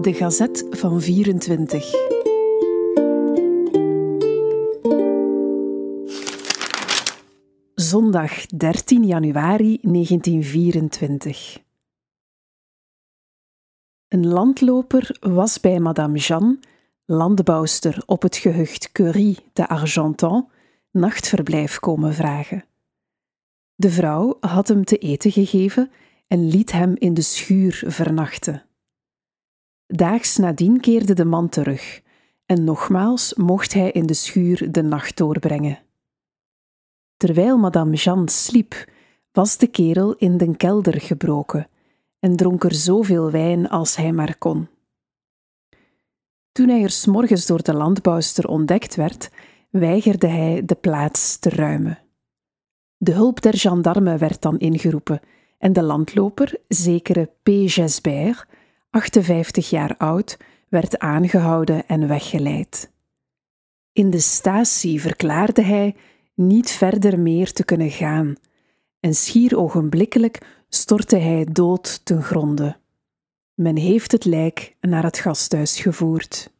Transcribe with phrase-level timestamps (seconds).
[0.00, 1.90] De Gazet van 24.
[7.74, 11.58] Zondag 13 januari 1924.
[14.08, 16.58] Een landloper was bij Madame Jeanne,
[17.04, 20.50] landbouwster op het gehucht Curie de Argentan,
[20.90, 22.64] nachtverblijf komen vragen.
[23.74, 25.90] De vrouw had hem te eten gegeven
[26.28, 28.67] en liet hem in de schuur vernachten.
[29.90, 32.02] Daags nadien keerde de man terug,
[32.46, 35.78] en nogmaals mocht hij in de schuur de nacht doorbrengen.
[37.16, 38.90] Terwijl madame Jeanne sliep,
[39.32, 41.68] was de kerel in den kelder gebroken
[42.18, 44.68] en dronk er zoveel wijn als hij maar kon.
[46.52, 49.30] Toen hij er s morgens door de landbouwster ontdekt werd,
[49.70, 51.98] weigerde hij de plaats te ruimen.
[52.96, 55.20] De hulp der gendarmen werd dan ingeroepen
[55.58, 57.48] en de landloper, zekere P.
[57.48, 58.46] Gesbert,
[58.90, 60.36] 58 jaar oud,
[60.68, 62.90] werd aangehouden en weggeleid.
[63.92, 65.96] In de statie verklaarde hij
[66.34, 68.36] niet verder meer te kunnen gaan,
[69.00, 72.76] en schier ogenblikkelijk stortte hij dood ten gronde.
[73.54, 76.50] Men heeft het lijk naar het gasthuis gevoerd.